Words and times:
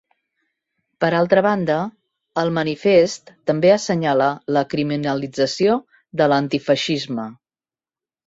Per 1.03 1.09
altra 1.17 1.41
banda, 1.45 1.75
el 2.43 2.49
manifest 2.57 3.29
també 3.51 3.71
assenyala 3.73 4.29
la 4.57 4.65
criminalització 4.71 5.75
de 6.23 6.29
l’antifeixisme. 6.33 7.27